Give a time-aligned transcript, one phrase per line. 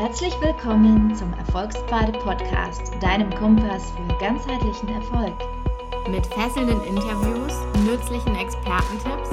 [0.00, 5.34] Herzlich willkommen zum Erfolgspfade Podcast, deinem Kompass für ganzheitlichen Erfolg.
[6.08, 7.52] Mit fesselnden Interviews,
[7.84, 9.30] nützlichen Expertentipps,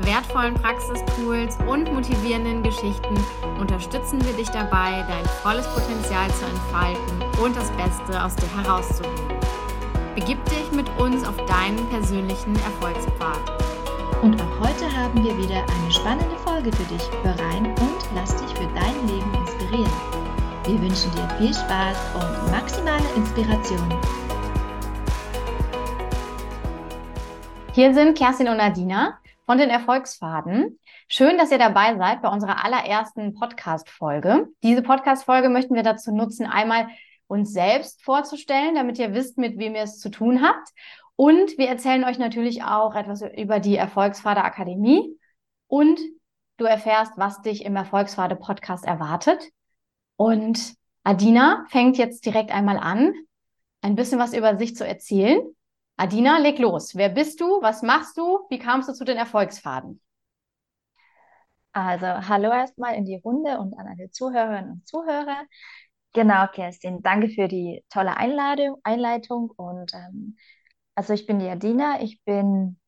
[0.00, 3.14] wertvollen Praxistools und motivierenden Geschichten
[3.60, 9.38] unterstützen wir dich dabei, dein volles Potenzial zu entfalten und das Beste aus dir herauszuholen.
[10.16, 13.52] Begib dich mit uns auf deinen persönlichen Erfolgspfad.
[14.20, 17.08] Und auch heute haben wir wieder eine spannende Folge für dich.
[17.22, 19.90] Hör rein und lass dich für dein Leben inspirieren.
[20.64, 24.00] Wir wünschen dir viel Spaß und maximale Inspiration.
[27.74, 30.78] Hier sind Kerstin und Nadina von den Erfolgsfaden.
[31.08, 34.48] Schön, dass ihr dabei seid bei unserer allerersten Podcast-Folge.
[34.62, 36.88] Diese Podcast-Folge möchten wir dazu nutzen, einmal
[37.26, 40.68] uns selbst vorzustellen, damit ihr wisst, mit wem ihr es zu tun habt.
[41.16, 45.16] Und wir erzählen euch natürlich auch etwas über die Erfolgsvater Akademie
[45.66, 46.00] und
[46.56, 49.50] du erfährst, was dich im Erfolgsvater Podcast erwartet.
[50.18, 53.14] Und Adina fängt jetzt direkt einmal an,
[53.82, 55.40] ein bisschen was über sich zu erzählen.
[55.96, 56.96] Adina, leg los.
[56.96, 57.62] Wer bist du?
[57.62, 58.40] Was machst du?
[58.50, 60.00] Wie kamst du zu den Erfolgsfaden?
[61.72, 65.44] Also, hallo erstmal in die Runde und an alle Zuhörerinnen und Zuhörer.
[66.14, 69.52] Genau, Kerstin, danke für die tolle Einladung, Einleitung.
[69.56, 70.36] Und ähm,
[70.96, 72.80] also ich bin die Adina, ich bin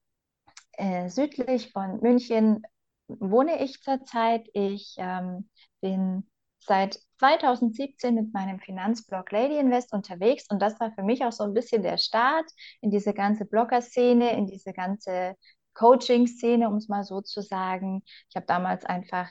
[0.72, 2.62] äh, südlich von München,
[3.06, 4.48] wohne ich zurzeit.
[4.53, 5.48] Ich ähm,
[5.81, 6.30] bin
[6.61, 11.44] seit 2017 mit meinem Finanzblog Lady Invest unterwegs und das war für mich auch so
[11.44, 12.47] ein bisschen der Start
[12.80, 15.34] in diese ganze Blogger-Szene, in diese ganze
[15.75, 18.03] Coaching-Szene, um es mal so zu sagen.
[18.28, 19.28] Ich habe damals einfach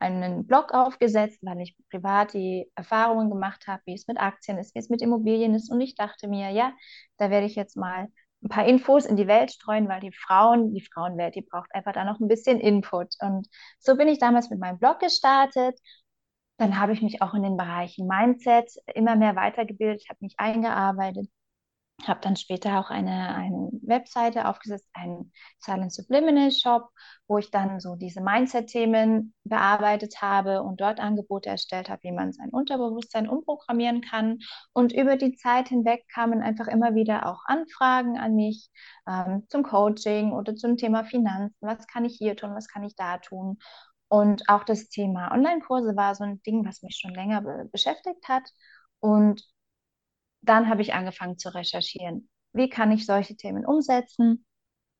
[0.00, 4.74] einen Blog aufgesetzt, weil ich privat die Erfahrungen gemacht habe, wie es mit Aktien ist,
[4.74, 5.70] wie es mit Immobilien ist.
[5.70, 6.72] Und ich dachte mir, ja,
[7.16, 8.08] da werde ich jetzt mal
[8.42, 11.92] ein paar Infos in die Welt streuen, weil die Frauen, die Frauenwelt, die braucht einfach
[11.92, 13.14] da noch ein bisschen Input.
[13.20, 13.48] Und
[13.80, 15.78] so bin ich damals mit meinem Blog gestartet.
[16.58, 21.28] Dann habe ich mich auch in den Bereichen Mindset immer mehr weitergebildet, habe mich eingearbeitet
[22.06, 26.90] habe dann später auch eine, eine Webseite aufgesetzt, einen Silent Subliminal Shop,
[27.26, 32.32] wo ich dann so diese Mindset-Themen bearbeitet habe und dort Angebote erstellt habe, wie man
[32.32, 34.38] sein Unterbewusstsein umprogrammieren kann.
[34.72, 38.70] Und über die Zeit hinweg kamen einfach immer wieder auch Anfragen an mich
[39.08, 41.56] ähm, zum Coaching oder zum Thema Finanzen.
[41.60, 42.54] Was kann ich hier tun?
[42.54, 43.58] Was kann ich da tun?
[44.08, 48.26] Und auch das Thema Online-Kurse war so ein Ding, was mich schon länger be beschäftigt
[48.28, 48.48] hat.
[49.00, 49.42] Und
[50.42, 52.28] dann habe ich angefangen zu recherchieren.
[52.52, 54.44] Wie kann ich solche Themen umsetzen?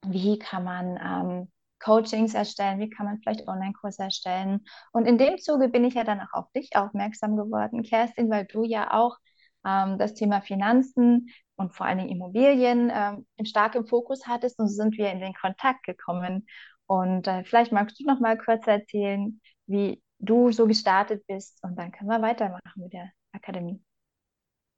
[0.07, 2.79] Wie kann man ähm, Coachings erstellen?
[2.81, 4.65] Wie kann man vielleicht Online-Kurse erstellen?
[4.93, 8.47] Und in dem Zuge bin ich ja dann auch auf dich aufmerksam geworden, Kerstin, weil
[8.47, 9.17] du ja auch
[9.65, 14.59] ähm, das Thema Finanzen und vor allen Dingen Immobilien ähm, stark im Fokus hattest.
[14.59, 16.47] Und so sind wir in den Kontakt gekommen.
[16.89, 21.63] Und äh, vielleicht magst du noch mal kurz erzählen, wie du so gestartet bist.
[21.63, 23.81] Und dann können wir weitermachen mit der Akademie.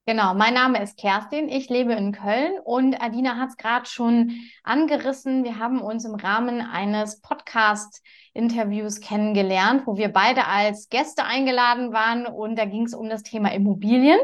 [0.06, 4.32] Genau, mein Name ist Kerstin, ich lebe in Köln und Adina hat es gerade schon
[4.64, 5.44] angerissen.
[5.44, 12.26] Wir haben uns im Rahmen eines Podcast-Interviews kennengelernt, wo wir beide als Gäste eingeladen waren
[12.26, 14.18] und da ging es um das Thema Immobilien.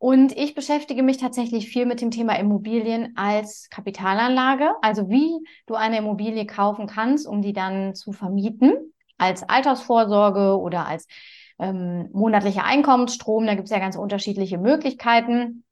[0.00, 5.74] Und ich beschäftige mich tatsächlich viel mit dem Thema Immobilien als Kapitalanlage, also wie du
[5.74, 11.06] eine Immobilie kaufen kannst, um die dann zu vermieten, als Altersvorsorge oder als
[11.58, 13.44] ähm, monatlicher Einkommensstrom.
[13.44, 15.64] Da gibt es ja ganz unterschiedliche Möglichkeiten.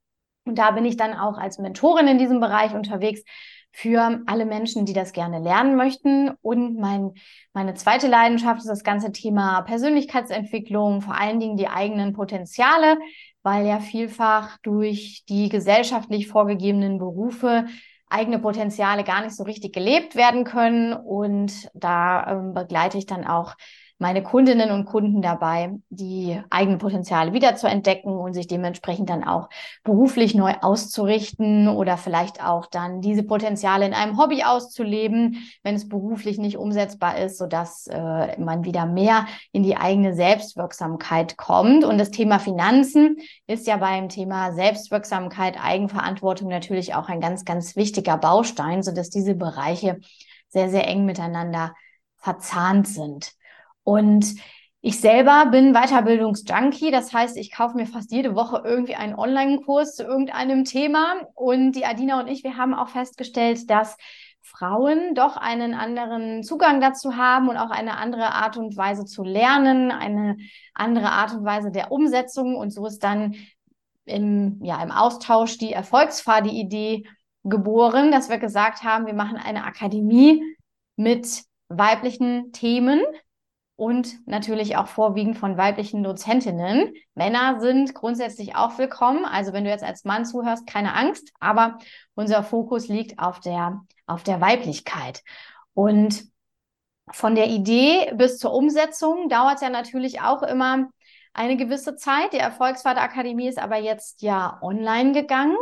[0.45, 3.23] Und da bin ich dann auch als Mentorin in diesem Bereich unterwegs
[3.71, 6.31] für alle Menschen, die das gerne lernen möchten.
[6.41, 7.11] Und mein,
[7.53, 12.97] meine zweite Leidenschaft ist das ganze Thema Persönlichkeitsentwicklung, vor allen Dingen die eigenen Potenziale,
[13.43, 17.65] weil ja vielfach durch die gesellschaftlich vorgegebenen Berufe
[18.09, 20.93] eigene Potenziale gar nicht so richtig gelebt werden können.
[20.93, 23.55] Und da ähm, begleite ich dann auch
[23.99, 29.49] meine Kundinnen und Kunden dabei, die eigenen Potenziale wiederzuentdecken und sich dementsprechend dann auch
[29.83, 35.89] beruflich neu auszurichten oder vielleicht auch dann diese Potenziale in einem Hobby auszuleben, wenn es
[35.89, 41.83] beruflich nicht umsetzbar ist, sodass äh, man wieder mehr in die eigene Selbstwirksamkeit kommt.
[41.83, 43.17] Und das Thema Finanzen
[43.47, 49.35] ist ja beim Thema Selbstwirksamkeit, Eigenverantwortung natürlich auch ein ganz, ganz wichtiger Baustein, sodass diese
[49.35, 49.99] Bereiche
[50.47, 51.75] sehr, sehr eng miteinander
[52.15, 53.33] verzahnt sind.
[53.89, 54.35] Und
[54.81, 59.95] ich selber bin Weiterbildungsjunkie, das heißt, ich kaufe mir fast jede Woche irgendwie einen Online-Kurs
[59.95, 61.15] zu irgendeinem Thema.
[61.33, 63.97] Und die Adina und ich, wir haben auch festgestellt, dass
[64.43, 69.23] Frauen doch einen anderen Zugang dazu haben und auch eine andere Art und Weise zu
[69.23, 70.37] lernen, eine
[70.75, 72.55] andere Art und Weise der Umsetzung.
[72.55, 73.35] Und so ist dann
[74.05, 77.05] im, ja, im Austausch die Erfolgsfahrt-Idee
[77.43, 80.43] geboren, dass wir gesagt haben, wir machen eine Akademie
[80.95, 83.01] mit weiblichen Themen,
[83.79, 86.93] und natürlich auch vorwiegend von weiblichen Dozentinnen.
[87.15, 89.23] Männer sind grundsätzlich auch willkommen.
[89.23, 91.77] Also wenn du jetzt als Mann zuhörst, keine Angst, aber
[92.13, 95.23] unser Fokus liegt auf der, auf der Weiblichkeit.
[95.73, 96.25] Und
[97.09, 100.89] von der Idee bis zur Umsetzung dauert ja natürlich auch immer
[101.33, 102.33] eine gewisse Zeit.
[102.33, 105.55] Die Erfolgsvater-Akademie ist aber jetzt ja online gegangen.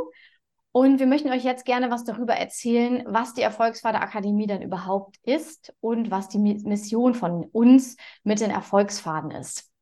[0.77, 5.17] Und wir möchten euch jetzt gerne was darüber erzählen, was die Erfolgsvater Akademie denn überhaupt
[5.23, 9.73] ist und was die Mission von uns mit den Erfolgsfaden ist.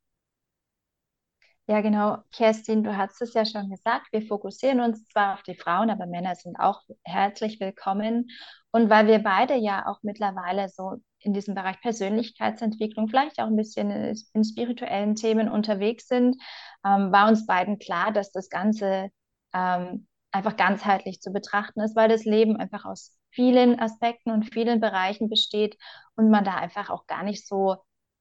[1.68, 2.20] Ja, genau.
[2.32, 4.08] Kerstin, du hast es ja schon gesagt.
[4.14, 8.30] Wir fokussieren uns zwar auf die Frauen, aber Männer sind auch herzlich willkommen.
[8.72, 13.58] Und weil wir beide ja auch mittlerweile so in diesem Bereich Persönlichkeitsentwicklung, vielleicht auch ein
[13.58, 16.38] bisschen in spirituellen Themen unterwegs sind,
[16.86, 19.10] ähm, war uns beiden klar, dass das Ganze
[19.54, 24.80] ähm, einfach ganzheitlich zu betrachten ist, weil das Leben einfach aus vielen Aspekten und vielen
[24.80, 25.78] Bereichen besteht
[26.16, 27.78] und man da einfach auch gar nicht so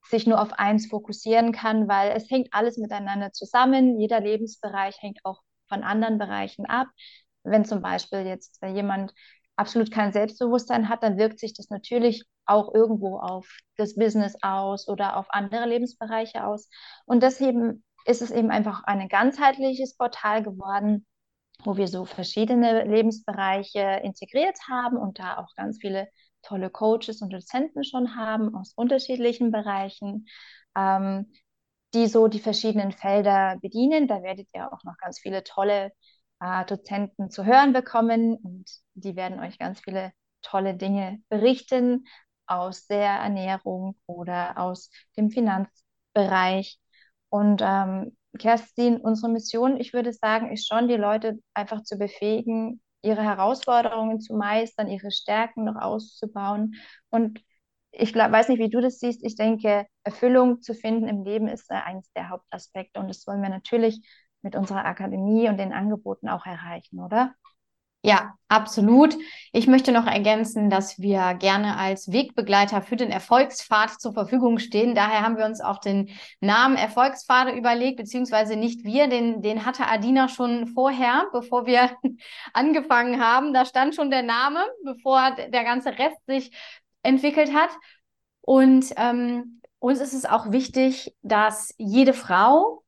[0.09, 3.99] sich nur auf eins fokussieren kann, weil es hängt alles miteinander zusammen.
[3.99, 6.89] Jeder Lebensbereich hängt auch von anderen Bereichen ab.
[7.43, 9.13] Wenn zum Beispiel jetzt jemand
[9.57, 14.89] absolut kein Selbstbewusstsein hat, dann wirkt sich das natürlich auch irgendwo auf das Business aus
[14.89, 16.69] oder auf andere Lebensbereiche aus.
[17.07, 21.07] Und deswegen ist es eben einfach ein ganzheitliches Portal geworden,
[21.63, 26.09] wo wir so verschiedene Lebensbereiche integriert haben und da auch ganz viele
[26.43, 30.27] tolle Coaches und Dozenten schon haben aus unterschiedlichen Bereichen,
[30.77, 31.33] ähm,
[31.95, 34.09] die so die verschiedenen Felder bedienen.
[34.09, 35.93] Da werdet ihr auch noch ganz viele tolle
[36.41, 38.65] äh, Dozenten zu hören bekommen und
[38.95, 40.13] die werden euch ganz viele
[40.43, 42.07] tolle Dinge berichten
[42.47, 46.79] aus der Ernährung oder aus dem Finanzbereich.
[47.31, 52.81] Und ähm, Kerstin, unsere Mission, ich würde sagen, ist schon, die Leute einfach zu befähigen,
[53.03, 56.75] ihre Herausforderungen zu meistern, ihre Stärken noch auszubauen.
[57.11, 57.41] Und
[57.93, 59.25] ich glaub, weiß nicht, wie du das siehst.
[59.25, 62.99] Ich denke, Erfüllung zu finden im Leben ist eines der Hauptaspekte.
[63.01, 64.01] Und das wollen wir natürlich
[64.43, 67.35] mit unserer Akademie und den Angeboten auch erreichen, oder?
[68.07, 69.17] Ja, absolut.
[69.51, 74.95] Ich möchte noch ergänzen, dass wir gerne als Wegbegleiter für den Erfolgspfad zur Verfügung stehen.
[74.95, 79.87] Daher haben wir uns auch den Namen Erfolgspfade überlegt, beziehungsweise nicht wir, den, den hatte
[79.87, 81.93] Adina schon vorher, bevor wir
[82.53, 83.55] angefangen haben.
[83.55, 86.51] Da stand schon der Name, bevor der ganze Rest sich
[87.03, 87.71] entwickelt hat.
[88.43, 92.84] Und ähm, uns ist es auch wichtig, dass jede Frau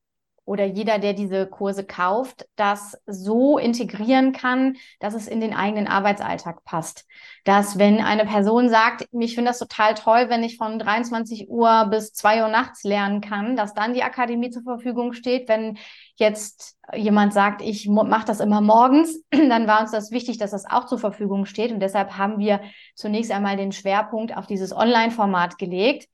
[0.47, 5.89] oder jeder, der diese Kurse kauft, das so integrieren kann, dass es in den eigenen
[5.89, 7.05] Arbeitsalltag passt.
[7.45, 11.89] Dass wenn eine Person sagt, ich finde das total toll, wenn ich von 23 Uhr
[11.91, 15.49] bis 2 Uhr nachts lernen kann, dass dann die Akademie zur Verfügung steht.
[15.49, 15.79] Wenn
[16.15, 20.65] jetzt jemand sagt, ich mache das immer morgens, dann war uns das wichtig, dass das
[20.65, 21.73] auch zur Verfügung steht.
[21.73, 22.61] Und deshalb haben wir
[22.95, 26.09] zunächst einmal den Schwerpunkt auf dieses Online-Format gelegt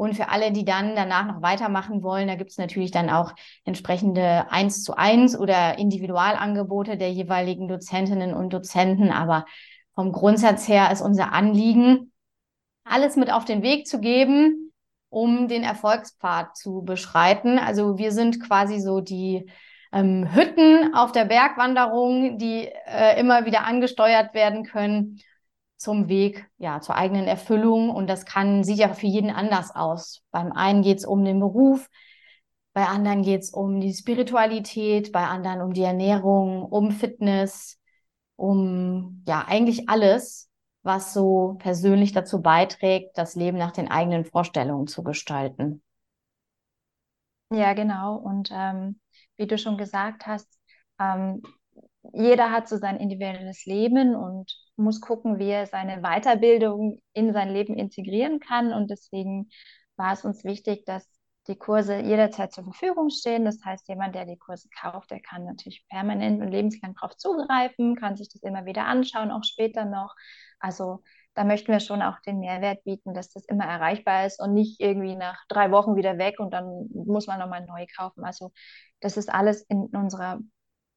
[0.00, 3.34] und für alle, die dann danach noch weitermachen wollen, da gibt es natürlich dann auch
[3.66, 9.10] entsprechende eins zu eins oder Individualangebote der jeweiligen Dozentinnen und Dozenten.
[9.10, 9.44] Aber
[9.94, 12.12] vom Grundsatz her ist unser Anliegen,
[12.82, 14.72] alles mit auf den Weg zu geben,
[15.10, 17.58] um den Erfolgspfad zu beschreiten.
[17.58, 19.50] Also wir sind quasi so die
[19.92, 25.20] ähm, Hütten auf der Bergwanderung, die äh, immer wieder angesteuert werden können
[25.80, 27.90] zum Weg, ja, zur eigenen Erfüllung.
[27.90, 30.22] Und das kann, sieht ja für jeden anders aus.
[30.30, 31.88] Beim einen geht es um den Beruf,
[32.72, 37.78] bei anderen geht es um die Spiritualität, bei anderen um die Ernährung, um Fitness,
[38.36, 40.50] um ja, eigentlich alles,
[40.82, 45.82] was so persönlich dazu beiträgt, das Leben nach den eigenen Vorstellungen zu gestalten.
[47.52, 48.16] Ja, genau.
[48.16, 49.00] Und ähm,
[49.36, 50.46] wie du schon gesagt hast,
[51.00, 51.42] ähm,
[52.12, 57.50] jeder hat so sein individuelles Leben und muss gucken, wie er seine Weiterbildung in sein
[57.50, 58.72] Leben integrieren kann.
[58.72, 59.50] Und deswegen
[59.96, 61.06] war es uns wichtig, dass
[61.46, 63.44] die Kurse jederzeit zur Verfügung stehen.
[63.44, 67.96] Das heißt, jemand, der die Kurse kauft, der kann natürlich permanent und lebenslang darauf zugreifen,
[67.96, 70.14] kann sich das immer wieder anschauen, auch später noch.
[70.58, 71.02] Also
[71.34, 74.80] da möchten wir schon auch den Mehrwert bieten, dass das immer erreichbar ist und nicht
[74.80, 78.24] irgendwie nach drei Wochen wieder weg und dann muss man nochmal neu kaufen.
[78.24, 78.52] Also
[79.00, 80.40] das ist alles in unserer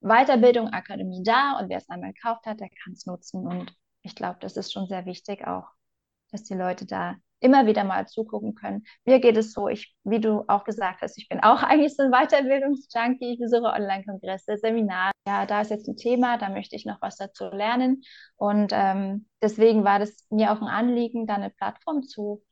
[0.03, 3.47] Weiterbildung, Akademie da und wer es einmal gekauft hat, der kann es nutzen.
[3.47, 5.65] Und ich glaube, das ist schon sehr wichtig auch,
[6.31, 8.83] dass die Leute da immer wieder mal zugucken können.
[9.05, 12.03] Mir geht es so, ich, wie du auch gesagt hast, ich bin auch eigentlich so
[12.03, 13.33] ein Weiterbildungsjunkie.
[13.33, 15.11] Ich besuche Online-Kongresse, Seminare.
[15.27, 18.01] Ja, da ist jetzt ein Thema, da möchte ich noch was dazu lernen.
[18.35, 22.43] Und ähm, deswegen war das mir auch ein Anliegen, da eine Plattform zu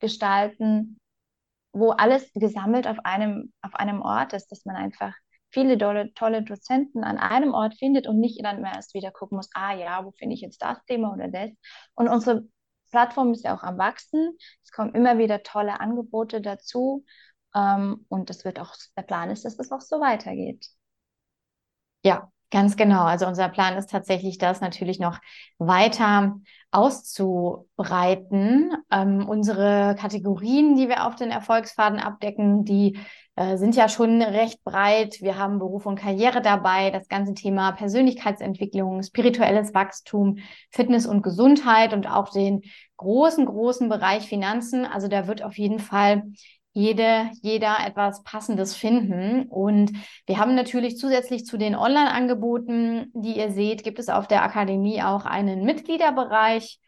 [0.00, 0.98] gestalten,
[1.72, 5.14] wo alles gesammelt auf einem, auf einem Ort ist, dass man einfach
[5.50, 9.48] viele tolle, tolle Dozenten an einem Ort findet und nicht dann erst wieder gucken muss,
[9.54, 11.50] ah ja, wo finde ich jetzt das Thema oder das.
[11.94, 12.44] Und unsere
[12.90, 14.36] Plattform ist ja auch am Wachsen.
[14.62, 17.04] Es kommen immer wieder tolle Angebote dazu.
[17.54, 20.66] Ähm, und das wird auch, der Plan ist, dass das auch so weitergeht.
[22.02, 23.04] Ja, ganz genau.
[23.04, 25.18] Also unser Plan ist tatsächlich, das natürlich noch
[25.58, 26.36] weiter
[26.70, 28.72] auszubreiten.
[28.90, 32.98] Ähm, unsere Kategorien, die wir auf den Erfolgsfaden abdecken, die
[33.36, 35.20] äh, sind ja schon recht breit.
[35.20, 40.38] Wir haben Beruf und Karriere dabei, das ganze Thema Persönlichkeitsentwicklung, spirituelles Wachstum,
[40.70, 42.62] Fitness und Gesundheit und auch den
[42.96, 44.84] großen, großen Bereich Finanzen.
[44.84, 46.24] Also da wird auf jeden Fall
[46.76, 49.48] jede, jeder etwas Passendes finden.
[49.48, 49.92] Und
[50.26, 55.02] wir haben natürlich zusätzlich zu den Online-Angeboten, die ihr seht, gibt es auf der Akademie
[55.02, 56.78] auch einen Mitgliederbereich,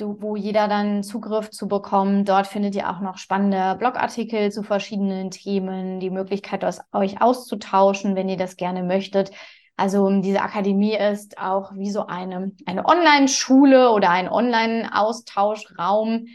[0.00, 2.26] wo jeder dann Zugriff zu bekommt.
[2.30, 8.30] Dort findet ihr auch noch spannende Blogartikel zu verschiedenen Themen, die Möglichkeit, euch auszutauschen, wenn
[8.30, 9.30] ihr das gerne möchtet.
[9.76, 16.28] Also diese Akademie ist auch wie so eine, eine Online-Schule oder ein Online-Austauschraum,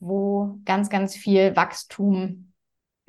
[0.00, 2.52] wo ganz, ganz viel Wachstum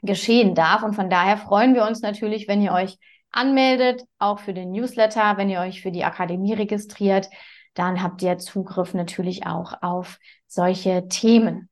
[0.02, 0.84] geschehen darf.
[0.84, 2.98] Und von daher freuen wir uns natürlich, wenn ihr euch
[3.32, 7.30] anmeldet, auch für den Newsletter, wenn ihr euch für die Akademie registriert,
[7.74, 11.70] dann habt ihr Zugriff natürlich auch auf solche Themen.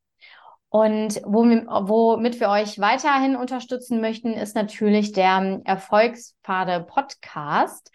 [0.70, 7.92] Und womit wir euch weiterhin unterstützen möchten, ist natürlich der Erfolgspfade Podcast.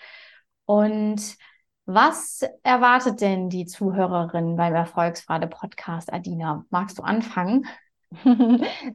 [0.64, 1.36] Und
[1.84, 6.64] was erwartet denn die Zuhörerin beim Erfolgsfrade Podcast, Adina?
[6.70, 7.66] Magst du anfangen?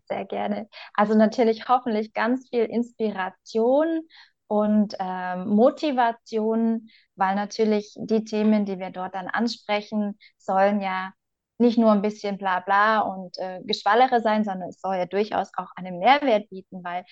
[0.08, 0.68] Sehr gerne.
[0.94, 4.02] Also natürlich hoffentlich ganz viel Inspiration
[4.48, 11.12] und ähm, Motivation, weil natürlich die Themen, die wir dort dann ansprechen, sollen ja
[11.58, 15.50] nicht nur ein bisschen bla bla und äh, Geschwallere sein, sondern es soll ja durchaus
[15.58, 17.04] auch einen Mehrwert bieten, weil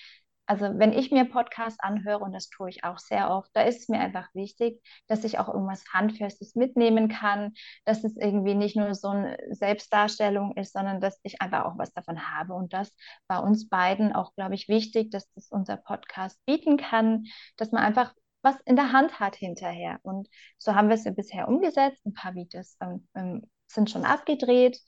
[0.46, 3.80] also wenn ich mir Podcasts anhöre, und das tue ich auch sehr oft, da ist
[3.80, 7.52] es mir einfach wichtig, dass ich auch irgendwas Handfestes mitnehmen kann,
[7.84, 11.92] dass es irgendwie nicht nur so eine Selbstdarstellung ist, sondern dass ich einfach auch was
[11.92, 12.54] davon habe.
[12.54, 12.94] Und das
[13.26, 17.24] bei uns beiden auch, glaube ich, wichtig, dass das unser Podcast bieten kann,
[17.56, 19.98] dass man einfach was in der Hand hat hinterher.
[20.02, 22.00] Und so haben wir es ja bisher umgesetzt.
[22.06, 24.78] Ein paar Videos ähm, ähm sind schon abgedreht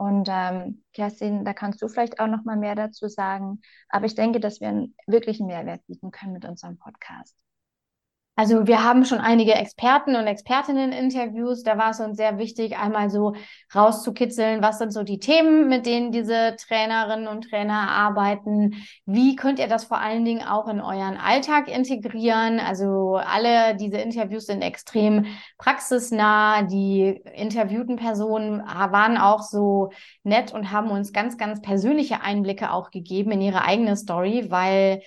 [0.00, 3.60] und ähm, Kerstin, da kannst du vielleicht auch noch mal mehr dazu sagen.
[3.90, 7.36] Aber ich denke, dass wir einen wirklichen Mehrwert bieten können mit unserem Podcast.
[8.40, 11.62] Also wir haben schon einige Experten und Expertinnen-Interviews.
[11.62, 13.34] Da war es uns sehr wichtig, einmal so
[13.74, 18.82] rauszukitzeln, was sind so die Themen, mit denen diese Trainerinnen und Trainer arbeiten.
[19.04, 22.60] Wie könnt ihr das vor allen Dingen auch in euren Alltag integrieren?
[22.60, 25.26] Also alle diese Interviews sind extrem
[25.58, 26.62] praxisnah.
[26.62, 29.90] Die interviewten Personen waren auch so
[30.22, 35.02] nett und haben uns ganz, ganz persönliche Einblicke auch gegeben in ihre eigene Story, weil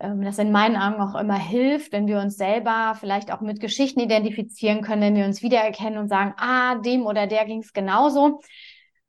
[0.00, 4.00] das in meinen Augen auch immer hilft, wenn wir uns selber vielleicht auch mit Geschichten
[4.00, 8.40] identifizieren können, wenn wir uns wiedererkennen und sagen, ah, dem oder der ging es genauso.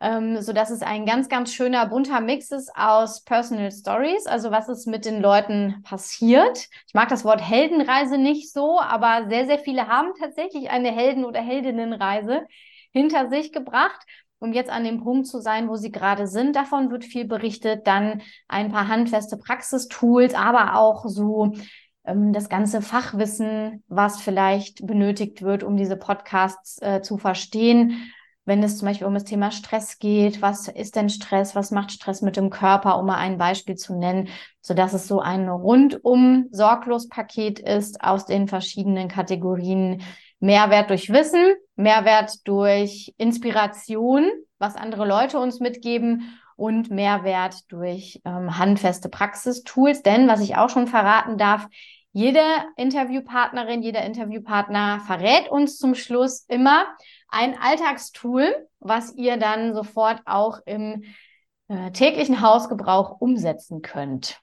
[0.02, 4.50] Ähm, so dass es ein ganz, ganz schöner bunter Mix ist aus Personal Stories, also
[4.50, 6.68] was ist mit den Leuten passiert.
[6.88, 11.24] Ich mag das Wort Heldenreise nicht so, aber sehr, sehr viele haben tatsächlich eine Helden-
[11.24, 12.48] oder Heldinnenreise
[12.92, 14.02] hinter sich gebracht
[14.42, 16.56] um jetzt an dem Punkt zu sein, wo sie gerade sind.
[16.56, 17.86] Davon wird viel berichtet.
[17.86, 21.54] Dann ein paar handfeste Praxistools, aber auch so
[22.06, 28.12] ähm, das ganze Fachwissen, was vielleicht benötigt wird, um diese Podcasts äh, zu verstehen.
[28.44, 31.56] Wenn es zum Beispiel um das Thema Stress geht, was ist denn Stress?
[31.56, 32.98] Was macht Stress mit dem Körper?
[32.98, 34.30] Um mal ein Beispiel zu nennen,
[34.60, 40.02] so dass es so ein rundum sorglos Paket ist aus den verschiedenen Kategorien
[40.42, 44.30] Mehrwert durch Wissen, Mehrwert durch Inspiration,
[44.60, 50.02] was andere Leute uns mitgeben und Mehrwert durch ähm, handfeste Praxistools.
[50.02, 51.68] Denn was ich auch schon verraten darf,
[52.12, 52.44] jede
[52.76, 56.86] Interviewpartnerin, jeder Interviewpartner verrät uns zum Schluss immer
[57.30, 61.04] ein Alltagstool, was ihr dann sofort auch im
[61.70, 64.42] äh, täglichen Hausgebrauch umsetzen könnt.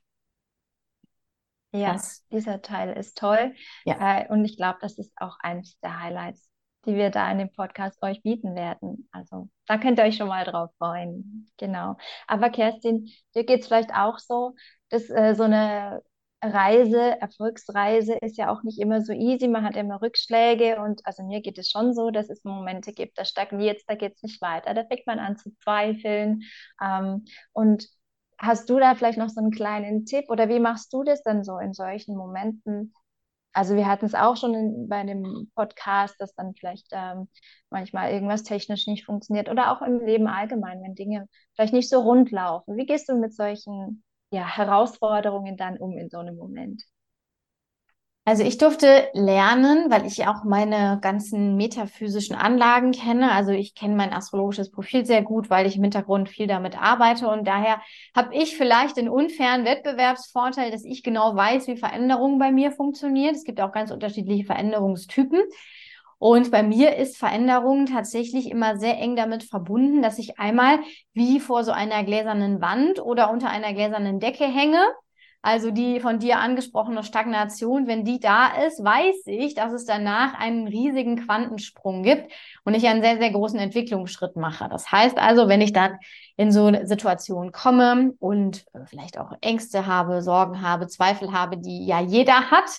[1.78, 3.54] Ja, das, dieser Teil ist toll.
[3.84, 4.20] Ja.
[4.20, 6.48] Äh, und ich glaube, das ist auch eines der Highlights,
[6.86, 9.08] die wir da in dem Podcast euch bieten werden.
[9.12, 11.50] Also da könnt ihr euch schon mal drauf freuen.
[11.56, 11.96] Genau.
[12.26, 14.54] Aber Kerstin, dir geht es vielleicht auch so,
[14.90, 16.02] dass äh, so eine
[16.42, 19.48] Reise, Erfolgsreise ist ja auch nicht immer so easy.
[19.48, 23.18] Man hat immer Rückschläge und also mir geht es schon so, dass es Momente gibt,
[23.18, 26.42] da stagniert es, da geht es nicht weiter, da fängt man an zu zweifeln.
[26.80, 27.88] Ähm, und
[28.38, 31.44] Hast du da vielleicht noch so einen kleinen Tipp oder wie machst du das dann
[31.44, 32.94] so in solchen Momenten?
[33.52, 37.28] Also wir hatten es auch schon in, bei dem Podcast, dass dann vielleicht ähm,
[37.70, 42.00] manchmal irgendwas technisch nicht funktioniert oder auch im Leben allgemein, wenn Dinge vielleicht nicht so
[42.00, 42.76] rund laufen.
[42.76, 46.82] Wie gehst du mit solchen ja, Herausforderungen dann um in so einem Moment?
[48.28, 53.32] Also ich durfte lernen, weil ich auch meine ganzen metaphysischen Anlagen kenne.
[53.32, 57.26] Also ich kenne mein astrologisches Profil sehr gut, weil ich im Hintergrund viel damit arbeite.
[57.26, 57.80] Und daher
[58.14, 63.34] habe ich vielleicht den unfairen Wettbewerbsvorteil, dass ich genau weiß, wie Veränderung bei mir funktioniert.
[63.34, 65.40] Es gibt auch ganz unterschiedliche Veränderungstypen.
[66.18, 70.80] Und bei mir ist Veränderung tatsächlich immer sehr eng damit verbunden, dass ich einmal
[71.14, 74.84] wie vor so einer gläsernen Wand oder unter einer gläsernen Decke hänge
[75.40, 80.34] also die von dir angesprochene Stagnation, wenn die da ist, weiß ich, dass es danach
[80.38, 82.32] einen riesigen Quantensprung gibt
[82.64, 84.68] und ich einen sehr, sehr großen Entwicklungsschritt mache.
[84.68, 85.98] Das heißt also, wenn ich dann
[86.36, 91.86] in so eine Situation komme und vielleicht auch Ängste habe, Sorgen habe, Zweifel habe, die
[91.86, 92.70] ja jeder hat.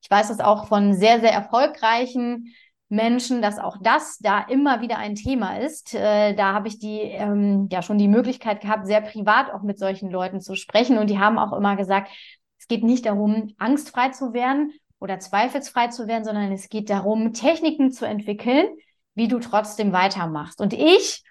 [0.00, 2.54] Ich weiß das auch von sehr, sehr erfolgreichen
[2.88, 5.94] Menschen, dass auch das da immer wieder ein Thema ist.
[5.94, 9.78] Äh, da habe ich die ähm, ja schon die Möglichkeit gehabt, sehr privat auch mit
[9.78, 10.98] solchen Leuten zu sprechen.
[10.98, 12.10] Und die haben auch immer gesagt,
[12.58, 17.32] es geht nicht darum, angstfrei zu werden oder zweifelsfrei zu werden, sondern es geht darum,
[17.32, 18.66] Techniken zu entwickeln,
[19.14, 20.60] wie du trotzdem weitermachst.
[20.60, 21.22] Und ich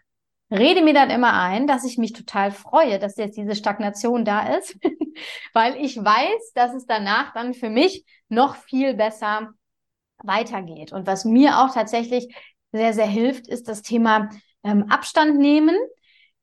[0.51, 4.55] rede mir dann immer ein, dass ich mich total freue, dass jetzt diese Stagnation da
[4.55, 4.77] ist,
[5.53, 9.53] weil ich weiß, dass es danach dann für mich noch viel besser
[10.23, 10.93] weitergeht.
[10.93, 12.33] Und was mir auch tatsächlich
[12.71, 14.29] sehr, sehr hilft, ist das Thema
[14.63, 15.75] ähm, Abstand nehmen,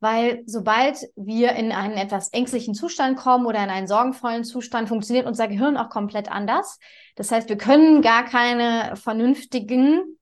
[0.00, 5.26] weil sobald wir in einen etwas ängstlichen Zustand kommen oder in einen sorgenvollen Zustand, funktioniert
[5.26, 6.78] unser Gehirn auch komplett anders.
[7.16, 10.18] Das heißt, wir können gar keine vernünftigen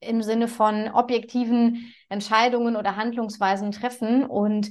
[0.00, 4.70] im Sinne von objektiven Entscheidungen oder Handlungsweisen treffen und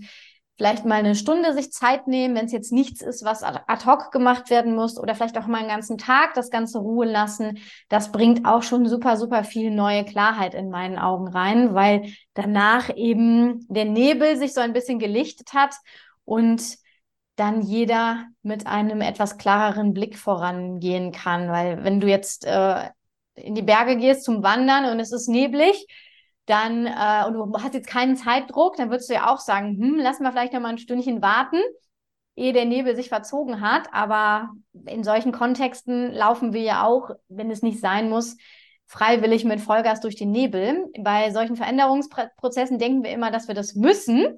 [0.57, 4.11] vielleicht mal eine Stunde sich Zeit nehmen, wenn es jetzt nichts ist, was ad hoc
[4.11, 7.59] gemacht werden muss oder vielleicht auch mal einen ganzen Tag das Ganze ruhen lassen.
[7.89, 12.89] Das bringt auch schon super, super viel neue Klarheit in meinen Augen rein, weil danach
[12.95, 15.75] eben der Nebel sich so ein bisschen gelichtet hat
[16.25, 16.77] und
[17.35, 21.49] dann jeder mit einem etwas klareren Blick vorangehen kann.
[21.49, 22.89] Weil wenn du jetzt äh,
[23.35, 25.85] in die Berge gehst zum Wandern und es ist neblig,
[26.47, 29.97] dann, äh, und du hast jetzt keinen Zeitdruck, dann würdest du ja auch sagen, hm,
[29.99, 31.59] lass mal vielleicht noch mal ein Stündchen warten,
[32.35, 33.93] ehe der Nebel sich verzogen hat.
[33.93, 34.49] Aber
[34.85, 38.37] in solchen Kontexten laufen wir ja auch, wenn es nicht sein muss,
[38.85, 40.85] freiwillig mit Vollgas durch den Nebel.
[40.99, 44.37] Bei solchen Veränderungsprozessen denken wir immer, dass wir das müssen.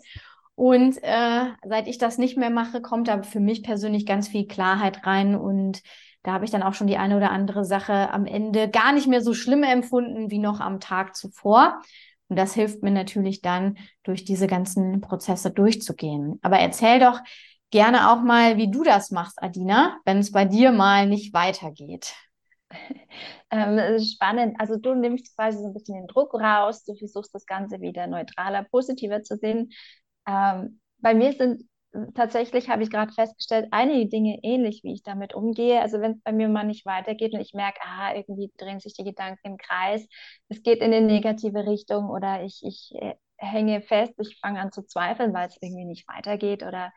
[0.56, 4.48] Und äh, seit ich das nicht mehr mache, kommt da für mich persönlich ganz viel
[4.48, 5.82] Klarheit rein und
[6.24, 9.08] da habe ich dann auch schon die eine oder andere Sache am Ende gar nicht
[9.08, 11.82] mehr so schlimm empfunden wie noch am Tag zuvor.
[12.28, 16.40] Und das hilft mir natürlich dann, durch diese ganzen Prozesse durchzugehen.
[16.42, 17.20] Aber erzähl doch
[17.72, 22.14] gerne auch mal, wie du das machst, Adina, wenn es bei dir mal nicht weitergeht.
[23.52, 24.58] Ähm, spannend.
[24.60, 28.06] Also du nimmst quasi so ein bisschen den Druck raus, du versuchst das Ganze wieder
[28.06, 29.72] neutraler, positiver zu sehen.
[30.28, 31.64] Ähm, bei mir sind
[32.16, 35.82] tatsächlich habe ich gerade festgestellt, einige Dinge ähnlich, wie ich damit umgehe.
[35.82, 38.94] Also wenn es bei mir mal nicht weitergeht und ich merke, ah, irgendwie drehen sich
[38.94, 40.08] die Gedanken im Kreis,
[40.50, 44.72] es geht in eine negative Richtung oder ich, ich äh, hänge fest, ich fange an
[44.72, 46.92] zu zweifeln, weil es irgendwie nicht weitergeht oder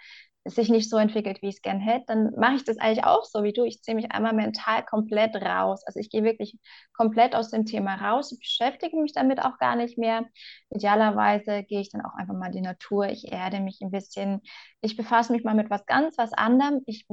[0.45, 3.25] sich nicht so entwickelt, wie ich es gern hätte, dann mache ich das eigentlich auch
[3.25, 3.65] so wie du.
[3.65, 5.85] Ich ziehe mich einmal mental komplett raus.
[5.87, 6.59] Also ich gehe wirklich
[6.95, 10.25] komplett aus dem Thema raus, beschäftige mich damit auch gar nicht mehr.
[10.71, 14.41] Idealerweise gehe ich dann auch einfach mal in die Natur, ich erde mich ein bisschen,
[14.81, 16.83] ich befasse mich mal mit was ganz was anderem.
[16.87, 17.07] Ich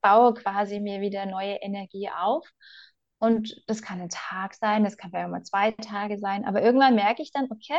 [0.00, 2.48] baue quasi mir wieder neue Energie auf.
[3.18, 6.62] Und das kann ein Tag sein, das kann vielleicht auch mal zwei Tage sein, aber
[6.62, 7.74] irgendwann merke ich dann, okay,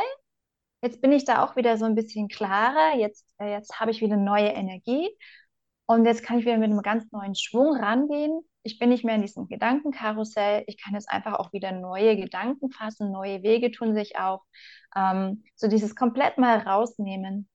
[0.82, 2.96] Jetzt bin ich da auch wieder so ein bisschen klarer.
[2.98, 5.08] Jetzt, äh, jetzt habe ich wieder neue Energie.
[5.86, 8.40] Und jetzt kann ich wieder mit einem ganz neuen Schwung rangehen.
[8.62, 10.64] Ich bin nicht mehr in diesem Gedankenkarussell.
[10.66, 13.12] Ich kann jetzt einfach auch wieder neue Gedanken fassen.
[13.12, 14.42] Neue Wege tun sich auch.
[14.96, 17.48] Ähm, so dieses komplett mal rausnehmen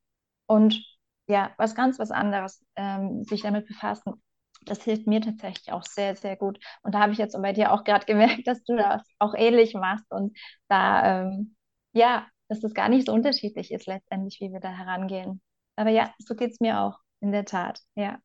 [0.47, 0.83] und
[1.27, 4.21] ja, was ganz was anderes ähm, sich damit befassen.
[4.65, 6.59] Das hilft mir tatsächlich auch sehr, sehr gut.
[6.83, 9.73] Und da habe ich jetzt bei dir auch gerade gemerkt, dass du das auch ähnlich
[9.73, 10.37] machst und
[10.69, 11.55] da ähm,
[11.93, 15.41] ja dass das gar nicht so unterschiedlich ist letztendlich, wie wir da herangehen.
[15.75, 18.19] Aber ja, so geht es mir auch, in der Tat, ja.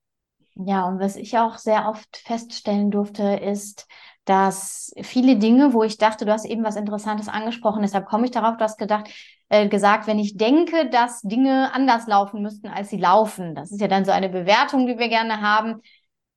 [0.54, 3.86] Ja, und was ich auch sehr oft feststellen durfte, ist,
[4.24, 8.30] dass viele Dinge, wo ich dachte, du hast eben was Interessantes angesprochen, deshalb komme ich
[8.30, 9.08] darauf, du hast gedacht,
[9.48, 13.54] äh, gesagt, wenn ich denke, dass Dinge anders laufen müssten, als sie laufen.
[13.54, 15.80] Das ist ja dann so eine Bewertung, die wir gerne haben.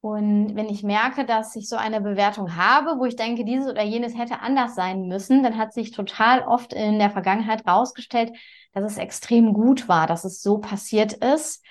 [0.05, 3.81] Und wenn ich merke, dass ich so eine Bewertung habe, wo ich denke, dieses oder
[3.81, 8.31] jenes hätte anders sein müssen, dann hat sich total oft in der Vergangenheit herausgestellt,
[8.71, 11.65] dass es extrem gut war, dass es so passiert ist,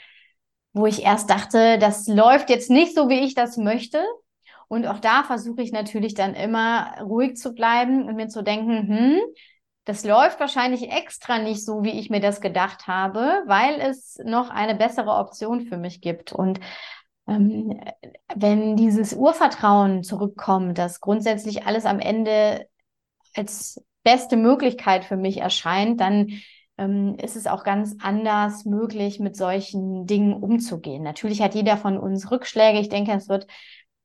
[0.72, 4.04] wo ich erst dachte, das läuft jetzt nicht so, wie ich das möchte.
[4.66, 8.88] Und auch da versuche ich natürlich dann immer ruhig zu bleiben und mir zu denken,
[8.88, 9.20] hm,
[9.84, 14.50] das läuft wahrscheinlich extra nicht so, wie ich mir das gedacht habe, weil es noch
[14.50, 16.32] eine bessere Option für mich gibt.
[16.32, 16.58] Und
[17.26, 17.80] ähm,
[18.34, 22.66] wenn dieses Urvertrauen zurückkommt, dass grundsätzlich alles am Ende
[23.34, 26.28] als beste Möglichkeit für mich erscheint, dann
[26.76, 31.02] ähm, ist es auch ganz anders möglich, mit solchen Dingen umzugehen.
[31.02, 32.78] Natürlich hat jeder von uns Rückschläge.
[32.80, 33.46] Ich denke, es wird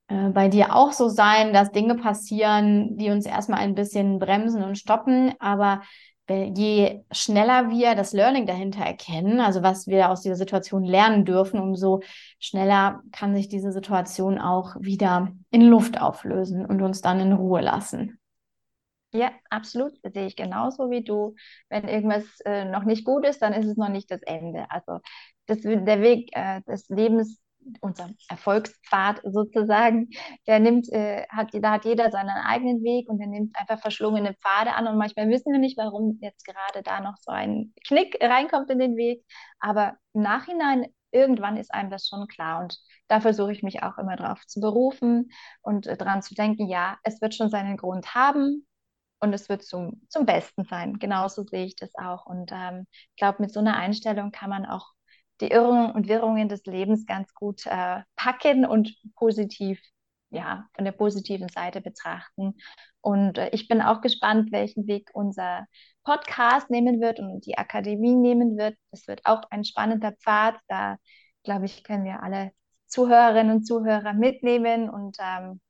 [0.07, 4.63] äh, bei dir auch so sein, dass Dinge passieren, die uns erstmal ein bisschen bremsen
[4.63, 5.33] und stoppen.
[5.39, 5.81] Aber
[6.35, 11.59] je schneller wir das Learning dahinter erkennen, also was wir aus dieser Situation lernen dürfen,
[11.59, 12.01] umso
[12.39, 17.61] schneller kann sich diese Situation auch wieder in Luft auflösen und uns dann in Ruhe
[17.61, 18.19] lassen.
[19.11, 19.93] Ja, absolut.
[20.03, 21.35] Das sehe ich genauso wie du.
[21.69, 24.69] Wenn irgendwas äh, noch nicht gut ist, dann ist es noch nicht das Ende.
[24.69, 24.99] Also
[25.47, 27.39] das, der Weg äh, des Lebens,
[27.81, 30.09] unser Erfolgspfad sozusagen,
[30.47, 34.33] der nimmt, äh, hat, da hat jeder seinen eigenen Weg und der nimmt einfach verschlungene
[34.35, 34.87] Pfade an.
[34.87, 38.79] Und manchmal wissen wir nicht, warum jetzt gerade da noch so ein Knick reinkommt in
[38.79, 39.23] den Weg.
[39.59, 42.61] Aber im Nachhinein irgendwann ist einem das schon klar.
[42.61, 42.77] Und
[43.07, 46.97] da versuche ich mich auch immer drauf zu berufen und äh, dran zu denken, ja,
[47.03, 48.65] es wird schon seinen Grund haben
[49.19, 50.99] und es wird zum, zum Besten sein.
[50.99, 52.25] Genauso sehe ich das auch.
[52.25, 54.91] Und ähm, ich glaube, mit so einer Einstellung kann man auch
[55.41, 59.79] die Irrungen und Wirrungen des Lebens ganz gut äh, packen und positiv,
[60.29, 62.55] ja, von der positiven Seite betrachten.
[63.01, 65.65] Und äh, ich bin auch gespannt, welchen Weg unser
[66.03, 68.77] Podcast nehmen wird und die Akademie nehmen wird.
[68.91, 70.55] Das wird auch ein spannender Pfad.
[70.67, 70.97] Da,
[71.43, 72.51] glaube ich, können wir alle
[72.87, 75.61] Zuhörerinnen und Zuhörer mitnehmen und ähm,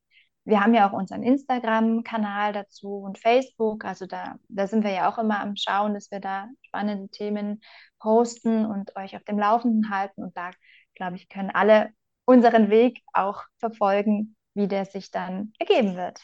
[0.46, 3.86] wir haben ja auch unseren Instagram-Kanal dazu und Facebook.
[3.86, 7.62] Also da, da sind wir ja auch immer am Schauen, dass wir da spannende Themen
[8.00, 10.24] posten und euch auf dem Laufenden halten.
[10.24, 10.52] Und da,
[10.96, 11.92] glaube ich, können alle
[12.26, 16.22] unseren Weg auch verfolgen, wie der sich dann ergeben wird.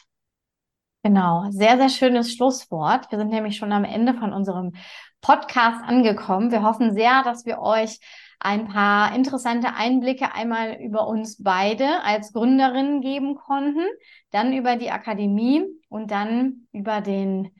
[1.02, 3.10] Genau, sehr, sehr schönes Schlusswort.
[3.12, 4.72] Wir sind nämlich schon am Ende von unserem
[5.20, 6.50] Podcast angekommen.
[6.50, 8.00] Wir hoffen sehr, dass wir euch
[8.40, 13.84] ein paar interessante Einblicke einmal über uns beide als Gründerinnen geben konnten,
[14.30, 17.52] dann über die Akademie und dann über den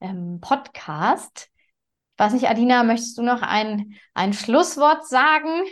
[0.00, 1.50] ähm, Podcast.
[2.16, 5.64] Weiß nicht, Adina, möchtest du noch ein, ein Schlusswort sagen?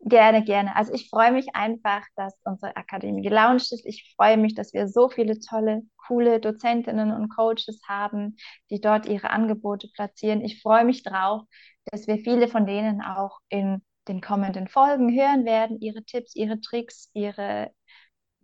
[0.00, 0.76] Gerne, gerne.
[0.76, 3.84] Also ich freue mich einfach, dass unsere Akademie gelauncht ist.
[3.86, 8.36] Ich freue mich, dass wir so viele tolle, coole Dozentinnen und Coaches haben,
[8.70, 10.42] die dort ihre Angebote platzieren.
[10.44, 11.42] Ich freue mich drauf,
[11.86, 16.60] dass wir viele von denen auch in den kommenden Folgen hören werden, ihre Tipps, ihre
[16.60, 17.72] Tricks, ihre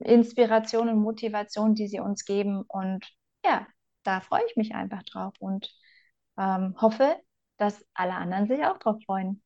[0.01, 2.65] Inspiration und Motivation, die sie uns geben.
[2.69, 3.07] Und
[3.45, 3.67] ja,
[4.03, 5.71] da freue ich mich einfach drauf und
[6.43, 7.17] ähm, hoffe,
[7.57, 9.43] dass alle anderen sich auch drauf freuen.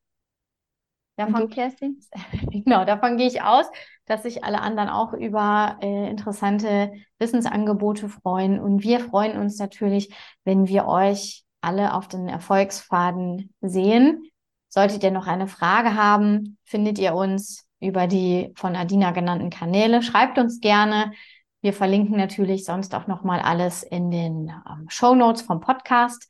[1.17, 1.99] Davon, Kerstin?
[2.51, 3.65] Genau, davon gehe ich aus,
[4.05, 8.59] dass sich alle anderen auch über äh, interessante Wissensangebote freuen.
[8.59, 14.29] Und wir freuen uns natürlich, wenn wir euch alle auf den Erfolgsfaden sehen.
[14.69, 20.03] Solltet ihr noch eine Frage haben, findet ihr uns über die von Adina genannten Kanäle.
[20.03, 21.11] Schreibt uns gerne.
[21.61, 26.29] Wir verlinken natürlich sonst auch nochmal alles in den ähm, Show Notes vom Podcast.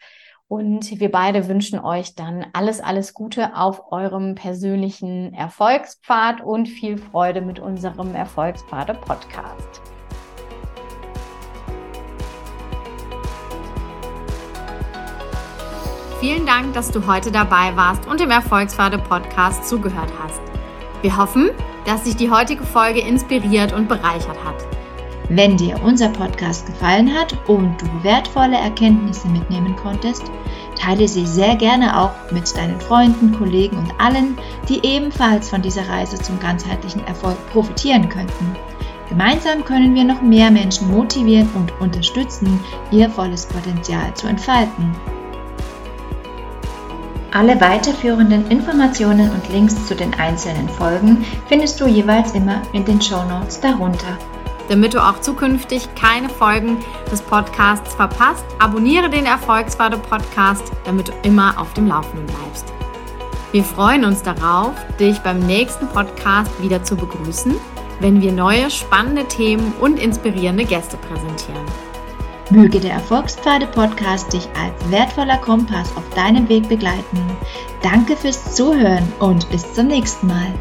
[0.50, 6.98] Und wir beide wünschen euch dann alles, alles Gute auf eurem persönlichen Erfolgspfad und viel
[6.98, 9.82] Freude mit unserem Erfolgspfade Podcast.
[16.22, 20.42] Vielen Dank, dass du heute dabei warst und dem Erfolgspfade Podcast zugehört hast.
[21.02, 21.50] Wir hoffen,
[21.86, 24.77] dass dich die heutige Folge inspiriert und bereichert hat.
[25.30, 30.24] Wenn dir unser Podcast gefallen hat und du wertvolle Erkenntnisse mitnehmen konntest,
[30.80, 34.38] teile sie sehr gerne auch mit deinen Freunden, Kollegen und allen,
[34.70, 38.56] die ebenfalls von dieser Reise zum ganzheitlichen Erfolg profitieren könnten.
[39.10, 42.60] Gemeinsam können wir noch mehr Menschen motivieren und unterstützen,
[42.92, 44.96] ihr volles Potenzial zu entfalten.
[47.32, 53.02] Alle weiterführenden Informationen und Links zu den einzelnen Folgen findest du jeweils immer in den
[53.02, 54.18] Show Notes darunter.
[54.70, 56.78] Damit du auch zukünftig keine Folgen
[57.12, 62.66] des Podcasts verpasst, abonniere den Erfolgspfade Podcast, damit du immer auf dem Laufenden bleibst.
[63.52, 67.56] Wir freuen uns darauf, dich beim nächsten Podcast wieder zu begrüßen,
[68.02, 71.66] wenn wir neue spannende Themen und inspirierende Gäste präsentieren.
[72.50, 77.20] Möge der Erfolgspfade-Podcast dich als wertvoller Kompass auf deinem Weg begleiten.
[77.82, 80.54] Danke fürs Zuhören und bis zum nächsten Mal.